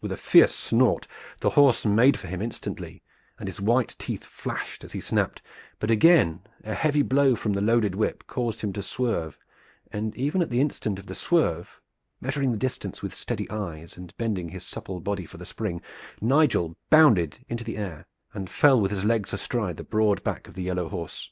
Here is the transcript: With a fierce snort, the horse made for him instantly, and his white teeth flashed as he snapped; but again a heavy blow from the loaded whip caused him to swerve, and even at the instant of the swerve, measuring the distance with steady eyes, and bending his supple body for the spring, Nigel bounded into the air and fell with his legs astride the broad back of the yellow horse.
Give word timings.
With 0.00 0.12
a 0.12 0.16
fierce 0.16 0.54
snort, 0.54 1.06
the 1.42 1.50
horse 1.50 1.84
made 1.84 2.18
for 2.18 2.26
him 2.26 2.40
instantly, 2.40 3.02
and 3.38 3.46
his 3.46 3.60
white 3.60 3.94
teeth 3.98 4.24
flashed 4.24 4.82
as 4.82 4.92
he 4.92 5.00
snapped; 5.02 5.42
but 5.78 5.90
again 5.90 6.40
a 6.64 6.72
heavy 6.72 7.02
blow 7.02 7.36
from 7.36 7.52
the 7.52 7.60
loaded 7.60 7.94
whip 7.94 8.26
caused 8.26 8.62
him 8.62 8.72
to 8.72 8.82
swerve, 8.82 9.38
and 9.92 10.16
even 10.16 10.40
at 10.40 10.48
the 10.48 10.62
instant 10.62 10.98
of 10.98 11.04
the 11.04 11.14
swerve, 11.14 11.82
measuring 12.18 12.50
the 12.52 12.56
distance 12.56 13.02
with 13.02 13.12
steady 13.12 13.44
eyes, 13.50 13.98
and 13.98 14.16
bending 14.16 14.48
his 14.48 14.64
supple 14.64 15.00
body 15.00 15.26
for 15.26 15.36
the 15.36 15.44
spring, 15.44 15.82
Nigel 16.18 16.74
bounded 16.88 17.44
into 17.46 17.62
the 17.62 17.76
air 17.76 18.06
and 18.32 18.48
fell 18.48 18.80
with 18.80 18.90
his 18.90 19.04
legs 19.04 19.34
astride 19.34 19.76
the 19.76 19.84
broad 19.84 20.24
back 20.24 20.48
of 20.48 20.54
the 20.54 20.62
yellow 20.62 20.88
horse. 20.88 21.30